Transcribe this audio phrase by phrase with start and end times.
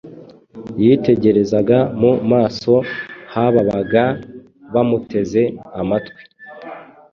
[0.83, 2.73] Yitegerezaga mu maso
[3.31, 4.05] h’ababaga
[4.73, 5.41] bamuteze
[5.81, 6.23] amatwi,